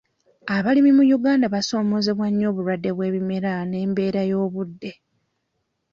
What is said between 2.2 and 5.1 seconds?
nnyo obulwadde bw'ebimera n'embeera y'obudde.